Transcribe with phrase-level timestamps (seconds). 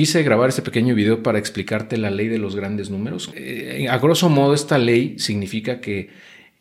[0.00, 3.30] quise grabar este pequeño video para explicarte la ley de los grandes números.
[3.34, 6.08] Eh, a grosso modo, esta ley significa que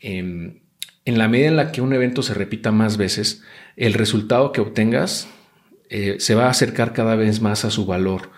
[0.02, 0.60] em,
[1.06, 3.42] en la medida en la que un evento se repita más veces,
[3.78, 5.30] el resultado que obtengas
[5.90, 8.30] eh, se va a acercar cada vez más a su valor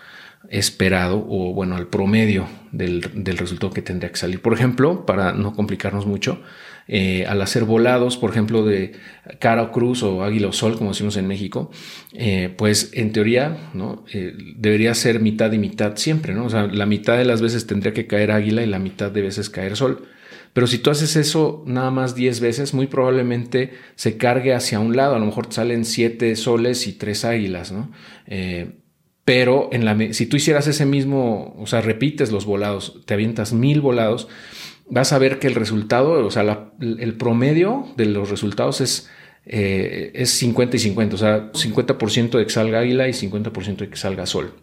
[0.50, 3.02] esperado o bueno, al promedio del,
[3.36, 4.40] resultado que tendría que salir.
[4.40, 6.42] Por ejemplo, para no complicarnos mucho,
[6.88, 8.92] eh, al hacer volados, por ejemplo, de
[9.38, 11.70] cara o cruz o águila o sol, como decimos en México,
[12.12, 14.04] eh, pues en teoría ¿no?
[14.12, 16.46] Eh, debería ser mitad y mitad siempre, ¿no?
[16.46, 19.22] O sea, la mitad de las veces tendría que caer águila y la mitad de
[19.22, 20.08] veces caer sol.
[20.52, 24.96] Pero si tú haces eso nada más 10 veces, muy probablemente se cargue hacia un
[24.96, 25.14] lado.
[25.14, 27.90] A lo mejor te salen 7 soles y 3 águilas, ¿no?
[29.24, 33.52] Pero en la, si tú hicieras ese mismo, o sea, repites los volados, te avientas
[33.52, 34.28] mil volados,
[34.88, 39.08] vas a ver que el resultado, o sea, el promedio de los resultados es,
[39.46, 43.88] eh, es 50 y 50, o sea, 50% de que salga águila y 50% de
[43.90, 44.54] que salga sol.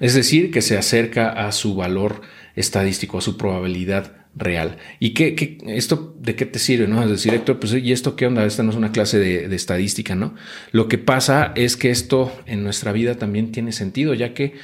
[0.00, 2.22] Es decir, que se acerca a su valor
[2.56, 4.78] estadístico, a su probabilidad real.
[4.98, 6.88] ¿Y qué, esto de qué te sirve?
[6.88, 7.02] ¿no?
[7.02, 8.44] Es decir, Héctor, pues, ¿y esto qué onda?
[8.44, 10.34] Esta no es una clase de, estadística, ¿no?
[10.70, 14.54] Lo que pasa es que esto en nuestra vida también tiene sentido, ya que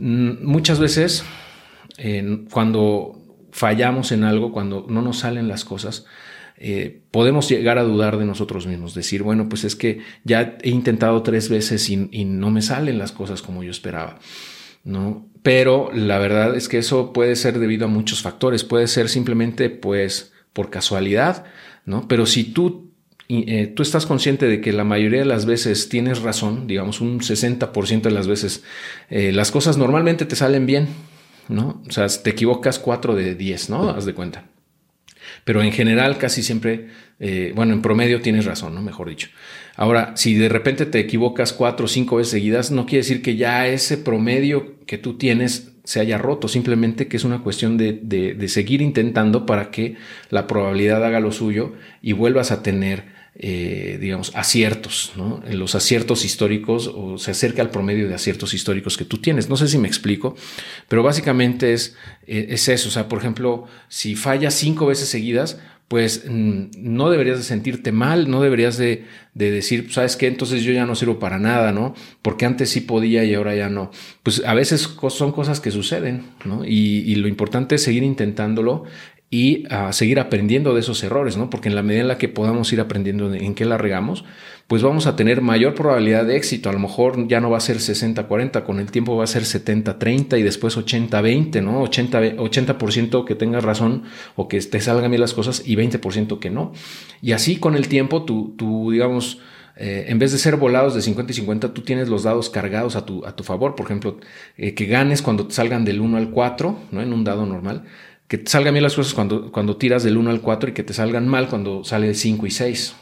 [0.00, 1.24] mm, muchas veces
[2.50, 3.22] cuando
[3.52, 6.04] fallamos en algo, cuando no nos salen las cosas,
[6.56, 10.70] eh, podemos llegar a dudar de nosotros mismos, decir, bueno, pues es que ya he
[10.70, 14.18] intentado tres veces y no me salen las cosas como yo esperaba.
[14.84, 15.28] ¿no?
[15.42, 19.70] Pero la verdad es que eso puede ser debido a muchos factores, puede ser simplemente
[19.70, 21.44] pues por casualidad,
[21.84, 22.06] ¿no?
[22.06, 22.92] Pero si tú,
[23.28, 27.20] eh, tú estás consciente de que la mayoría de las veces tienes razón, digamos un
[27.20, 28.62] 60% de las veces,
[29.10, 30.88] eh, las cosas normalmente te salen bien,
[31.48, 31.82] ¿no?
[31.88, 33.90] O sea, te equivocas 4 de 10, ¿no?
[33.90, 34.44] Haz de cuenta.
[35.44, 38.82] Pero en general casi siempre, eh, bueno, en promedio tienes razón, ¿no?
[38.82, 39.28] Mejor dicho.
[39.76, 43.36] Ahora, si de repente te equivocas cuatro o cinco veces seguidas, no quiere decir que
[43.36, 47.94] ya ese promedio que tú tienes se haya roto, simplemente que es una cuestión de,
[47.94, 49.96] de seguir intentando para que
[50.28, 51.72] la probabilidad haga lo suyo
[52.02, 53.04] y vuelvas a tener
[53.34, 55.42] eh, digamos, aciertos, ¿no?
[55.50, 59.48] Los aciertos históricos o se acerca al promedio de aciertos históricos que tú tienes.
[59.48, 60.36] No sé si me explico,
[60.86, 62.88] pero básicamente es, eh, es eso.
[62.88, 67.90] O sea, por ejemplo, si fallas cinco veces seguidas, pues mm, no deberías de sentirte
[67.90, 69.04] mal, no deberías de,
[69.34, 70.26] decir, ¿sabes qué?
[70.26, 71.94] Entonces yo ya no sirvo para nada, ¿no?
[72.20, 73.90] Porque antes sí podía y ahora ya no.
[74.22, 76.64] Pues a veces son cosas que suceden, ¿no?
[76.66, 78.84] Y lo importante es seguir intentándolo
[79.32, 81.48] y a seguir aprendiendo de esos errores, ¿no?
[81.48, 84.26] Porque en la medida en la que podamos ir aprendiendo en qué la regamos,
[84.66, 86.68] pues vamos a tener mayor probabilidad de éxito.
[86.68, 89.44] A lo mejor ya no va a ser 60-40, con el tiempo va a ser
[89.44, 91.82] 70-30 y después 80-20, ¿no?
[91.82, 94.02] 80%, 80 que tengas razón
[94.36, 96.74] o que te salgan bien las cosas y 20% que no.
[97.22, 99.40] Y así con el tiempo, tú, tú digamos,
[99.76, 102.96] eh, en vez de ser volados de 50 y 50, tú tienes los dados cargados
[102.96, 103.76] a tu, a tu favor.
[103.76, 104.18] Por ejemplo,
[104.58, 107.00] eh, que ganes cuando te salgan del 1 al 4, ¿no?
[107.00, 107.84] En un dado normal
[108.28, 110.82] que te salgan bien las cosas cuando, cuando tiras del 1 al 4 y que
[110.82, 112.94] te salgan mal cuando sale de 5 y 6.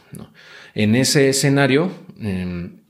[0.75, 2.81] En ese escenario, em,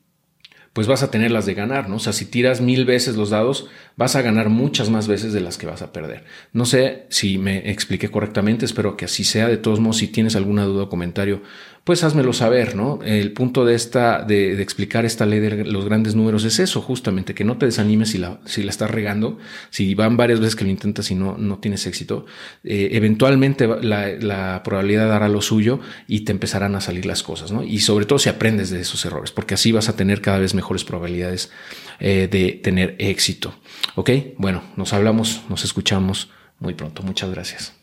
[0.72, 1.96] pues vas a tener las de ganar, ¿no?
[1.96, 5.40] O sea, si tiras mil veces los dados, vas a ganar muchas más veces de
[5.40, 6.24] las que vas a perder.
[6.52, 9.48] No sé si me expliqué correctamente, espero que así sea.
[9.48, 11.42] De todos modos, si tienes alguna duda o comentario,
[11.84, 13.00] pues házmelo saber, ¿no?
[13.02, 17.34] El punto de esta, de, explicar esta ley de los grandes números es eso, justamente,
[17.34, 19.38] que no te desanimes si la, si la estás regando,
[19.70, 22.26] si van varias veces que lo intentas y no, no tienes éxito,
[22.64, 27.62] eh, eventualmente la, probabilidad dará lo suyo y te empezarán a salir las cosas, ¿no?
[27.62, 30.54] Y sobre todo si aprendes de esos errores, porque así vas a tener cada vez
[30.54, 31.50] mejores probabilidades
[31.98, 33.54] eh, de tener éxito.
[33.94, 34.10] ¿Ok?
[34.36, 37.02] Bueno, nos hablamos, nos escuchamos muy pronto.
[37.02, 37.79] Muchas gracias.